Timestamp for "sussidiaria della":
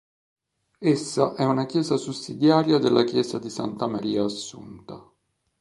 1.95-3.03